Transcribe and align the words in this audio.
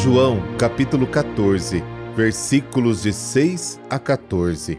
João, 0.03 0.43
capítulo 0.59 1.07
14, 1.07 1.81
versículos 2.17 3.03
de 3.05 3.13
6 3.13 3.81
a 3.89 4.01
14. 4.01 4.77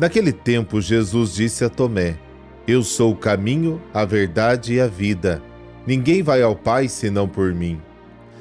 Naquele 0.00 0.32
tempo, 0.32 0.80
Jesus 0.80 1.34
disse 1.34 1.66
a 1.66 1.68
Tomé: 1.68 2.16
Eu 2.66 2.82
sou 2.82 3.12
o 3.12 3.16
caminho, 3.16 3.78
a 3.92 4.06
verdade 4.06 4.72
e 4.72 4.80
a 4.80 4.86
vida. 4.86 5.42
Ninguém 5.86 6.22
vai 6.22 6.40
ao 6.40 6.56
Pai 6.56 6.88
senão 6.88 7.28
por 7.28 7.52
mim. 7.52 7.78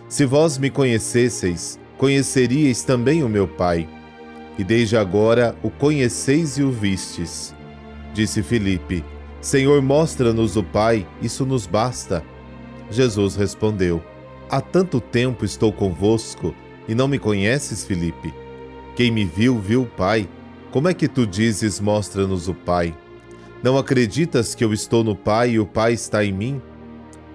Se 0.07 0.25
vós 0.25 0.57
me 0.57 0.69
conhecesseis, 0.69 1.77
conheceríeis 1.97 2.83
também 2.83 3.21
o 3.21 3.27
meu 3.27 3.45
Pai. 3.45 3.85
E 4.57 4.63
desde 4.63 4.95
agora 4.95 5.57
o 5.61 5.69
conheceis 5.69 6.57
e 6.57 6.63
o 6.63 6.71
vistes. 6.71 7.53
Disse 8.13 8.41
Filipe: 8.41 9.03
Senhor, 9.41 9.81
mostra-nos 9.81 10.55
o 10.55 10.63
Pai, 10.63 11.05
isso 11.21 11.45
nos 11.45 11.67
basta. 11.67 12.23
Jesus 12.89 13.35
respondeu: 13.35 14.01
Há 14.49 14.61
tanto 14.61 15.01
tempo 15.01 15.43
estou 15.43 15.73
convosco 15.73 16.55
e 16.87 16.95
não 16.95 17.05
me 17.05 17.19
conheces, 17.19 17.83
Filipe? 17.83 18.33
Quem 18.95 19.11
me 19.11 19.25
viu, 19.25 19.59
viu 19.59 19.81
o 19.81 19.85
Pai. 19.85 20.27
Como 20.71 20.87
é 20.87 20.93
que 20.93 21.09
tu 21.09 21.27
dizes: 21.27 21.81
Mostra-nos 21.81 22.47
o 22.47 22.53
Pai? 22.53 22.95
Não 23.61 23.77
acreditas 23.77 24.55
que 24.55 24.63
eu 24.63 24.71
estou 24.71 25.03
no 25.03 25.17
Pai 25.17 25.51
e 25.51 25.59
o 25.59 25.65
Pai 25.65 25.91
está 25.91 26.23
em 26.23 26.31
mim? 26.31 26.61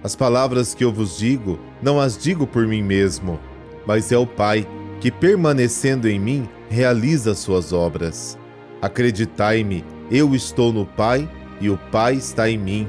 As 0.02 0.16
palavras 0.16 0.72
que 0.74 0.82
eu 0.82 0.90
vos 0.90 1.18
digo, 1.18 1.58
não 1.82 2.00
as 2.00 2.16
digo 2.16 2.46
por 2.46 2.66
mim 2.66 2.82
mesmo, 2.82 3.38
mas 3.86 4.10
é 4.10 4.16
o 4.16 4.26
Pai 4.26 4.66
que, 4.98 5.10
permanecendo 5.10 6.08
em 6.08 6.18
mim, 6.18 6.48
realiza 6.70 7.34
suas 7.34 7.74
obras. 7.74 8.38
Acreditai-me, 8.80 9.84
eu 10.10 10.34
estou 10.34 10.72
no 10.72 10.86
Pai 10.86 11.28
e 11.60 11.68
o 11.68 11.76
Pai 11.76 12.14
está 12.14 12.48
em 12.48 12.56
mim. 12.56 12.88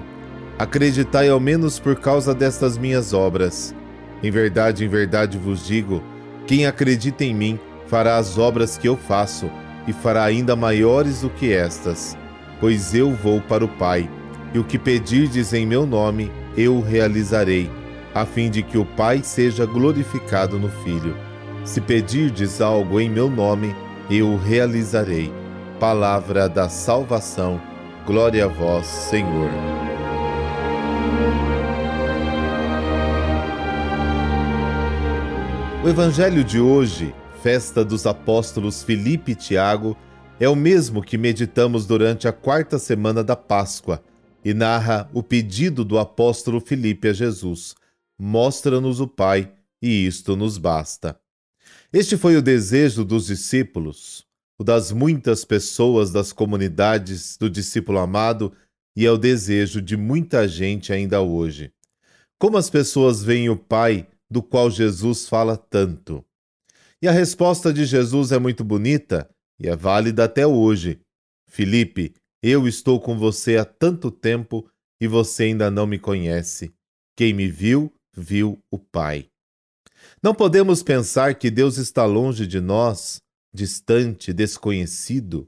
Acreditai 0.58 1.28
ao 1.28 1.42
menos 1.42 1.78
por 1.78 1.98
causa 1.98 2.34
destas 2.34 2.78
minhas 2.78 3.14
obras. 3.14 3.76
Em 4.24 4.32
verdade, 4.32 4.86
em 4.86 4.88
verdade 4.88 5.38
vos 5.38 5.68
digo: 5.68 6.02
quem 6.48 6.66
acredita 6.66 7.24
em 7.24 7.36
mim 7.36 7.60
fará 7.88 8.18
as 8.18 8.38
obras 8.38 8.78
que 8.78 8.88
eu 8.88 8.96
faço 8.96 9.52
e 9.86 9.92
fará 9.92 10.24
ainda 10.24 10.56
maiores 10.56 11.22
do 11.22 11.30
que 11.30 11.52
estas, 11.52 12.18
pois 12.60 12.96
eu 12.96 13.12
vou 13.12 13.42
para 13.42 13.66
o 13.66 13.68
Pai, 13.68 14.10
e 14.54 14.60
o 14.60 14.64
que 14.64 14.80
pedirdes 14.80 15.52
em 15.54 15.66
meu 15.66 15.86
nome, 15.86 16.32
eu 16.56 16.80
realizarei, 16.80 17.70
a 18.16 18.26
fim 18.26 18.50
de 18.50 18.64
que 18.64 18.78
o 18.78 18.86
Pai 18.86 19.22
seja 19.24 19.66
glorificado 19.66 20.58
no 20.58 20.70
Filho. 20.70 21.16
Se 21.66 21.82
pedirdes 21.82 22.62
algo 22.62 23.00
em 23.00 23.10
meu 23.10 23.30
nome, 23.30 23.76
eu 24.10 24.38
realizarei. 24.38 25.34
Palavra 25.80 26.48
da 26.48 26.70
salvação. 26.70 27.60
Glória 28.06 28.46
a 28.46 28.48
vós, 28.48 28.86
Senhor. 28.86 29.50
O 35.84 35.90
Evangelho 35.90 36.46
de 36.46 36.62
hoje, 36.62 37.14
festa 37.42 37.84
dos 37.84 38.06
apóstolos 38.06 38.82
Filipe 38.82 39.34
e 39.34 39.36
Tiago, 39.36 39.98
é 40.40 40.48
o 40.48 40.56
mesmo 40.56 41.04
que 41.04 41.18
meditamos 41.18 41.86
durante 41.86 42.26
a 42.26 42.32
quarta 42.32 42.80
semana 42.80 43.22
da 43.22 43.36
Páscoa 43.36 44.02
e 44.46 44.54
narra 44.54 45.10
o 45.14 45.22
pedido 45.22 45.84
do 45.84 46.00
apóstolo 46.00 46.62
Filipe 46.62 47.10
a 47.10 47.14
Jesus: 47.14 47.76
Mostra-nos 48.18 49.02
o 49.02 49.08
Pai, 49.10 49.52
e 49.82 50.06
isto 50.06 50.38
nos 50.38 50.58
basta. 50.58 51.20
Este 51.92 52.16
foi 52.16 52.38
o 52.38 52.42
desejo 52.42 53.04
dos 53.04 53.26
discípulos, 53.26 54.26
o 54.58 54.64
das 54.64 54.90
muitas 54.90 55.44
pessoas 55.44 56.14
das 56.14 56.32
comunidades 56.32 57.36
do 57.36 57.50
discípulo 57.50 58.00
amado, 58.00 58.54
e 58.96 59.06
é 59.06 59.12
o 59.12 59.18
desejo 59.18 59.82
de 59.82 59.98
muita 59.98 60.48
gente 60.48 60.94
ainda 60.94 61.20
hoje. 61.20 61.74
Como 62.40 62.56
as 62.56 62.70
pessoas 62.70 63.22
veem 63.22 63.50
o 63.50 63.58
Pai 63.58 64.08
do 64.34 64.42
qual 64.42 64.72
Jesus 64.72 65.30
fala 65.30 65.56
tanto? 65.56 66.26
E 67.00 67.08
a 67.08 67.12
resposta 67.12 67.72
de 67.72 67.86
Jesus 67.86 68.32
é 68.32 68.40
muito 68.40 68.64
bonita 68.64 69.30
e 69.60 69.68
é 69.70 69.76
válida 69.76 70.24
até 70.24 70.48
hoje. 70.48 71.00
Filipe, 71.48 72.16
eu 72.42 72.68
estou 72.68 73.00
com 73.00 73.16
você 73.16 73.58
há 73.58 73.64
tanto 73.64 74.10
tempo 74.10 74.68
e 75.00 75.08
você 75.08 75.44
ainda 75.44 75.70
não 75.70 75.86
me 75.86 76.00
conhece. 76.00 76.74
Quem 77.16 77.32
me 77.32 77.48
viu, 77.48 77.94
viu 78.12 78.60
o 78.72 78.80
Pai. 78.80 79.28
Não 80.22 80.34
podemos 80.34 80.82
pensar 80.82 81.36
que 81.36 81.52
Deus 81.52 81.78
está 81.78 82.04
longe 82.06 82.48
de 82.48 82.60
nós, 82.60 83.22
distante, 83.54 84.34
desconhecido. 84.34 85.48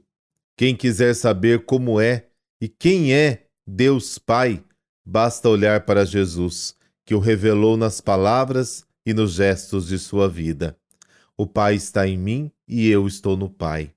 Quem 0.56 0.76
quiser 0.76 1.12
saber 1.14 1.64
como 1.64 2.00
é 2.00 2.28
e 2.60 2.68
quem 2.68 3.12
é 3.12 3.46
Deus 3.66 4.16
Pai, 4.16 4.62
basta 5.04 5.48
olhar 5.48 5.84
para 5.84 6.06
Jesus, 6.06 6.76
que 7.06 7.14
o 7.14 7.20
revelou 7.20 7.76
nas 7.76 8.00
palavras 8.00 8.84
e 9.06 9.14
nos 9.14 9.34
gestos 9.34 9.86
de 9.86 9.98
sua 9.98 10.28
vida. 10.28 10.76
O 11.36 11.46
Pai 11.46 11.76
está 11.76 12.06
em 12.06 12.18
mim 12.18 12.50
e 12.66 12.88
eu 12.88 13.06
estou 13.06 13.36
no 13.36 13.48
Pai. 13.48 13.92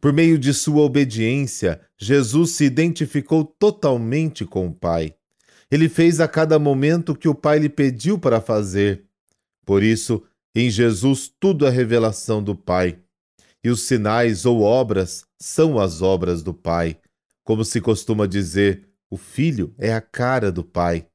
Por 0.00 0.12
meio 0.12 0.36
de 0.36 0.52
sua 0.52 0.82
obediência, 0.82 1.80
Jesus 1.96 2.50
se 2.50 2.64
identificou 2.64 3.44
totalmente 3.44 4.44
com 4.44 4.66
o 4.66 4.74
Pai. 4.74 5.14
Ele 5.70 5.88
fez 5.88 6.18
a 6.18 6.26
cada 6.26 6.58
momento 6.58 7.12
o 7.12 7.16
que 7.16 7.28
o 7.28 7.34
Pai 7.34 7.60
lhe 7.60 7.68
pediu 7.68 8.18
para 8.18 8.40
fazer. 8.40 9.04
Por 9.64 9.82
isso, 9.82 10.22
em 10.54 10.68
Jesus 10.68 11.32
tudo 11.38 11.64
é 11.64 11.70
revelação 11.70 12.42
do 12.42 12.56
Pai. 12.56 12.98
E 13.62 13.70
os 13.70 13.82
sinais 13.82 14.44
ou 14.44 14.62
obras 14.62 15.24
são 15.38 15.78
as 15.78 16.02
obras 16.02 16.42
do 16.42 16.52
Pai. 16.52 16.98
Como 17.44 17.64
se 17.64 17.80
costuma 17.80 18.26
dizer, 18.26 18.88
o 19.08 19.16
Filho 19.16 19.72
é 19.78 19.94
a 19.94 20.00
cara 20.00 20.50
do 20.50 20.64
Pai. 20.64 21.06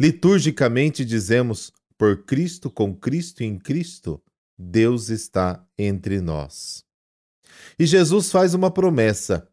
Liturgicamente 0.00 1.04
dizemos, 1.04 1.70
por 1.98 2.24
Cristo, 2.24 2.70
com 2.70 2.96
Cristo 2.96 3.42
e 3.42 3.44
em 3.44 3.58
Cristo, 3.58 4.18
Deus 4.58 5.10
está 5.10 5.62
entre 5.76 6.22
nós. 6.22 6.82
E 7.78 7.84
Jesus 7.84 8.30
faz 8.30 8.54
uma 8.54 8.70
promessa. 8.70 9.46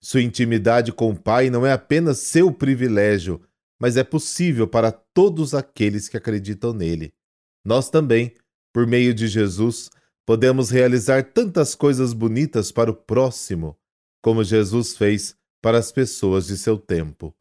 Sua 0.00 0.22
intimidade 0.22 0.92
com 0.92 1.10
o 1.10 1.20
Pai 1.20 1.50
não 1.50 1.66
é 1.66 1.72
apenas 1.72 2.20
seu 2.20 2.52
privilégio, 2.52 3.42
mas 3.76 3.96
é 3.96 4.04
possível 4.04 4.68
para 4.68 4.92
todos 4.92 5.52
aqueles 5.52 6.08
que 6.08 6.16
acreditam 6.16 6.72
nele. 6.72 7.12
Nós 7.64 7.90
também, 7.90 8.32
por 8.72 8.86
meio 8.86 9.12
de 9.12 9.26
Jesus, 9.26 9.90
podemos 10.24 10.70
realizar 10.70 11.32
tantas 11.32 11.74
coisas 11.74 12.12
bonitas 12.12 12.70
para 12.70 12.92
o 12.92 12.94
próximo, 12.94 13.76
como 14.22 14.44
Jesus 14.44 14.96
fez 14.96 15.34
para 15.60 15.76
as 15.76 15.90
pessoas 15.90 16.46
de 16.46 16.56
seu 16.56 16.78
tempo. 16.78 17.34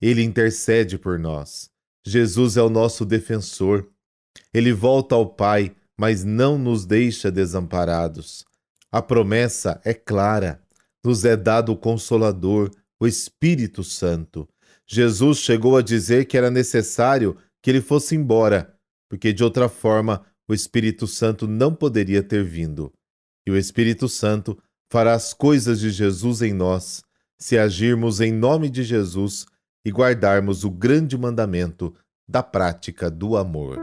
Ele 0.00 0.22
intercede 0.22 0.96
por 0.98 1.18
nós. 1.18 1.74
Jesus 2.06 2.56
é 2.56 2.62
o 2.62 2.70
nosso 2.70 3.04
defensor. 3.04 3.90
Ele 4.54 4.72
volta 4.72 5.16
ao 5.16 5.26
Pai, 5.26 5.74
mas 5.98 6.22
não 6.22 6.56
nos 6.56 6.86
deixa 6.86 7.32
desamparados. 7.32 8.44
A 8.92 9.02
promessa 9.02 9.80
é 9.84 9.92
clara. 9.92 10.62
Nos 11.04 11.24
é 11.24 11.36
dado 11.36 11.72
o 11.72 11.76
Consolador, 11.76 12.70
o 13.00 13.08
Espírito 13.08 13.82
Santo. 13.82 14.48
Jesus 14.86 15.38
chegou 15.38 15.76
a 15.76 15.82
dizer 15.82 16.26
que 16.26 16.36
era 16.36 16.50
necessário 16.50 17.36
que 17.60 17.70
ele 17.70 17.80
fosse 17.80 18.14
embora, 18.14 18.72
porque 19.08 19.32
de 19.32 19.42
outra 19.42 19.68
forma 19.68 20.24
o 20.48 20.54
Espírito 20.54 21.08
Santo 21.08 21.48
não 21.48 21.74
poderia 21.74 22.22
ter 22.22 22.44
vindo. 22.44 22.92
E 23.44 23.50
o 23.50 23.56
Espírito 23.56 24.08
Santo 24.08 24.56
fará 24.88 25.14
as 25.14 25.34
coisas 25.34 25.80
de 25.80 25.90
Jesus 25.90 26.40
em 26.40 26.52
nós, 26.52 27.02
se 27.36 27.58
agirmos 27.58 28.20
em 28.20 28.32
nome 28.32 28.70
de 28.70 28.84
Jesus 28.84 29.44
e 29.86 29.90
guardarmos 29.92 30.64
o 30.64 30.70
grande 30.70 31.16
mandamento 31.16 31.94
da 32.28 32.42
prática 32.42 33.08
do 33.08 33.36
amor. 33.36 33.78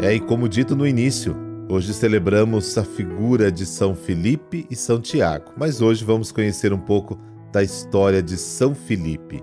É, 0.00 0.12
e 0.12 0.18
como 0.18 0.48
dito 0.48 0.74
no 0.74 0.84
início, 0.84 1.36
hoje 1.68 1.94
celebramos 1.94 2.76
a 2.76 2.82
figura 2.82 3.52
de 3.52 3.64
São 3.64 3.94
Felipe 3.94 4.66
e 4.68 4.74
São 4.74 5.00
Tiago, 5.00 5.52
mas 5.56 5.80
hoje 5.80 6.04
vamos 6.04 6.32
conhecer 6.32 6.72
um 6.72 6.80
pouco 6.80 7.16
da 7.52 7.62
história 7.62 8.20
de 8.20 8.36
São 8.36 8.74
Felipe. 8.74 9.40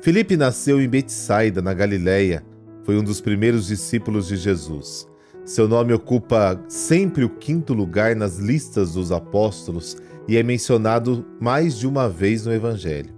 Felipe 0.00 0.36
nasceu 0.36 0.80
em 0.80 0.88
Betsaida, 0.88 1.60
na 1.60 1.74
Galiléia. 1.74 2.44
Foi 2.84 2.96
um 2.96 3.02
dos 3.02 3.20
primeiros 3.20 3.66
discípulos 3.66 4.28
de 4.28 4.36
Jesus. 4.36 5.08
Seu 5.48 5.66
nome 5.66 5.94
ocupa 5.94 6.62
sempre 6.68 7.24
o 7.24 7.30
quinto 7.30 7.72
lugar 7.72 8.14
nas 8.14 8.36
listas 8.36 8.92
dos 8.92 9.10
apóstolos 9.10 9.96
e 10.28 10.36
é 10.36 10.42
mencionado 10.42 11.24
mais 11.40 11.78
de 11.78 11.86
uma 11.86 12.06
vez 12.06 12.44
no 12.44 12.52
Evangelho. 12.52 13.14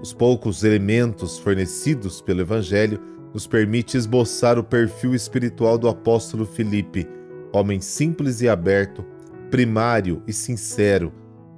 Os 0.00 0.12
poucos 0.12 0.62
elementos 0.62 1.36
fornecidos 1.36 2.20
pelo 2.20 2.42
Evangelho 2.42 3.00
nos 3.34 3.48
permite 3.48 3.96
esboçar 3.96 4.56
o 4.56 4.62
perfil 4.62 5.16
espiritual 5.16 5.76
do 5.76 5.88
apóstolo 5.88 6.46
Felipe, 6.46 7.08
homem 7.52 7.80
simples 7.80 8.40
e 8.40 8.48
aberto, 8.48 9.04
primário 9.50 10.22
e 10.28 10.32
sincero, 10.32 11.12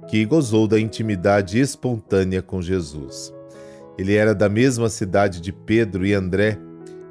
que 0.09 0.25
gozou 0.25 0.67
da 0.67 0.79
intimidade 0.79 1.59
espontânea 1.59 2.41
com 2.41 2.59
Jesus. 2.59 3.31
Ele 3.99 4.15
era 4.15 4.33
da 4.33 4.49
mesma 4.49 4.89
cidade 4.89 5.39
de 5.39 5.53
Pedro 5.53 6.03
e 6.03 6.15
André 6.15 6.57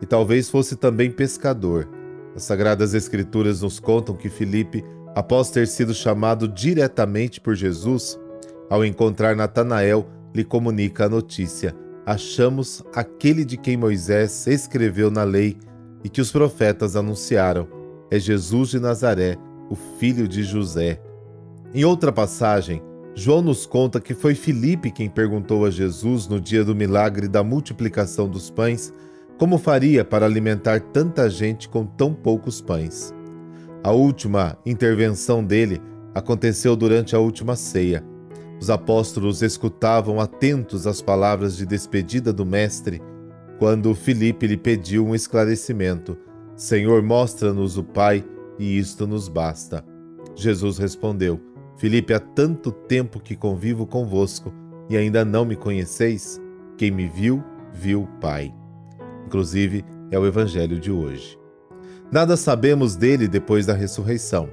e 0.03 0.07
talvez 0.07 0.51
fosse 0.51 0.75
também 0.75 1.09
pescador. 1.09 1.89
As 2.37 2.43
Sagradas 2.43 2.93
Escrituras 2.93 3.63
nos 3.63 3.81
contam 3.81 4.15
que 4.15 4.29
Filipe, 4.29 4.85
após 5.15 5.51
ter 5.51 5.67
sido 5.67 5.95
chamado 5.95 6.47
diretamente 6.47 7.41
por 7.41 7.55
Jesus, 7.55 8.21
ao 8.69 8.85
encontrar 8.85 9.35
Natanael, 9.35 10.07
lhe 10.35 10.45
comunica 10.45 11.07
a 11.07 11.09
notícia: 11.09 11.75
Achamos 12.05 12.85
aquele 12.95 13.43
de 13.43 13.57
quem 13.57 13.79
Moisés 13.79 14.47
escreveu 14.47 15.11
na 15.11 15.25
lei 15.25 15.57
e 16.05 16.11
que 16.11 16.21
os 16.21 16.31
profetas 16.31 16.95
anunciaram. 16.95 17.67
É 18.11 18.19
Jesus 18.19 18.69
de 18.69 18.79
Nazaré, 18.79 19.39
o 19.71 19.75
filho 19.75 20.29
de 20.29 20.43
José. 20.43 21.01
Em 21.73 21.87
outra 21.87 22.13
passagem, 22.13 22.83
João 23.15 23.41
nos 23.41 23.65
conta 23.65 23.99
que 23.99 24.13
foi 24.13 24.35
Filipe 24.35 24.91
quem 24.91 25.09
perguntou 25.09 25.65
a 25.65 25.71
Jesus 25.71 26.29
no 26.29 26.39
dia 26.39 26.63
do 26.63 26.75
milagre 26.75 27.29
da 27.29 27.43
multiplicação 27.43 28.29
dos 28.29 28.51
pães 28.51 28.93
como 29.39 29.59
faria 29.59 30.05
para 30.05 30.27
alimentar 30.27 30.81
tanta 30.81 31.29
gente 31.29 31.69
com 31.69 31.85
tão 31.85 32.15
poucos 32.15 32.61
pães. 32.61 33.15
A 33.83 33.93
última 33.93 34.57
intervenção 34.65 35.45
dele 35.45 35.81
aconteceu 36.15 36.75
durante 36.75 37.15
a 37.15 37.19
última 37.19 37.55
ceia. 37.55 38.05
Os 38.61 38.71
apóstolos 38.71 39.43
escutavam 39.43 40.19
atentos 40.19 40.87
as 40.87 41.03
palavras 41.03 41.57
de 41.57 41.67
despedida 41.67 42.33
do 42.33 42.47
Mestre 42.47 43.03
quando 43.59 43.95
Filipe 43.95 44.47
lhe 44.47 44.57
pediu 44.57 45.07
um 45.07 45.15
esclarecimento: 45.15 46.17
Senhor, 46.55 47.03
mostra-nos 47.03 47.77
o 47.77 47.85
Pai, 47.85 48.25
e 48.59 48.79
isto 48.79 49.07
nos 49.07 49.29
basta. 49.29 49.85
Jesus 50.35 50.79
respondeu: 50.79 51.41
Filipe, 51.77 52.15
há 52.15 52.21
tanto 52.21 52.73
tempo 52.73 53.21
que 53.21 53.37
convivo 53.37 53.87
convosco 53.87 54.53
e 54.89 54.97
ainda 54.97 55.25
não 55.25 55.45
me 55.45 55.57
conheceis? 55.57 56.41
Quem 56.79 56.91
me 56.91 57.07
viu, 57.07 57.45
viu 57.73 58.03
o 58.03 58.07
Pai. 58.21 58.56
Inclusive, 59.27 59.85
é 60.11 60.19
o 60.19 60.27
evangelho 60.27 60.79
de 60.79 60.91
hoje. 60.91 61.39
Nada 62.11 62.37
sabemos 62.37 62.95
dele 62.95 63.27
depois 63.27 63.67
da 63.67 63.75
ressurreição. 63.75 64.49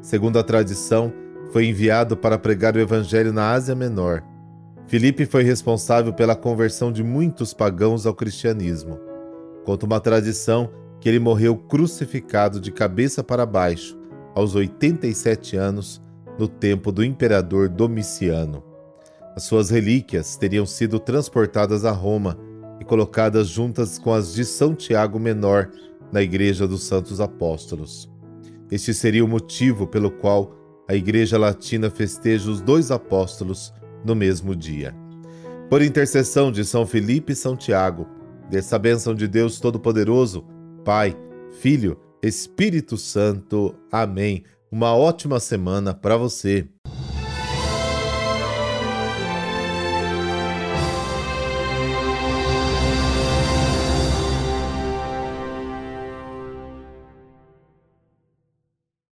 Segundo 0.00 0.38
a 0.38 0.42
tradição, 0.42 1.12
foi 1.52 1.66
enviado 1.66 2.16
para 2.16 2.38
pregar 2.38 2.74
o 2.74 2.80
evangelho 2.80 3.32
na 3.32 3.50
Ásia 3.50 3.74
Menor. 3.74 4.22
Filipe 4.86 5.26
foi 5.26 5.42
responsável 5.42 6.12
pela 6.12 6.34
conversão 6.34 6.90
de 6.90 7.02
muitos 7.02 7.52
pagãos 7.52 8.06
ao 8.06 8.14
cristianismo. 8.14 8.98
Conta 9.64 9.84
uma 9.84 10.00
tradição 10.00 10.70
que 11.00 11.08
ele 11.08 11.18
morreu 11.18 11.56
crucificado 11.56 12.60
de 12.60 12.72
cabeça 12.72 13.22
para 13.22 13.44
baixo, 13.44 13.98
aos 14.34 14.54
87 14.54 15.56
anos, 15.56 16.00
no 16.38 16.48
tempo 16.48 16.90
do 16.90 17.04
imperador 17.04 17.68
Domiciano. 17.68 18.62
As 19.34 19.42
suas 19.42 19.68
relíquias 19.70 20.36
teriam 20.36 20.64
sido 20.64 20.98
transportadas 20.98 21.84
a 21.84 21.90
Roma 21.90 22.38
e 22.80 22.84
colocadas 22.84 23.48
juntas 23.48 23.98
com 23.98 24.12
as 24.12 24.34
de 24.34 24.44
São 24.44 24.74
Tiago 24.74 25.18
Menor 25.18 25.70
na 26.12 26.22
Igreja 26.22 26.66
dos 26.66 26.84
Santos 26.84 27.20
Apóstolos. 27.20 28.10
Este 28.70 28.92
seria 28.92 29.24
o 29.24 29.28
motivo 29.28 29.86
pelo 29.86 30.10
qual 30.10 30.54
a 30.88 30.94
Igreja 30.94 31.38
Latina 31.38 31.90
festeja 31.90 32.50
os 32.50 32.60
dois 32.60 32.90
apóstolos 32.90 33.72
no 34.04 34.14
mesmo 34.14 34.54
dia. 34.54 34.94
Por 35.68 35.82
intercessão 35.82 36.52
de 36.52 36.64
São 36.64 36.86
Felipe 36.86 37.32
e 37.32 37.36
São 37.36 37.56
Tiago, 37.56 38.06
dessa 38.48 38.78
bênção 38.78 39.14
de 39.14 39.26
Deus 39.26 39.58
Todo-Poderoso, 39.58 40.44
Pai, 40.84 41.16
Filho, 41.60 41.98
Espírito 42.22 42.96
Santo. 42.96 43.74
Amém. 43.90 44.44
Uma 44.70 44.94
ótima 44.94 45.40
semana 45.40 45.92
para 45.92 46.16
você. 46.16 46.68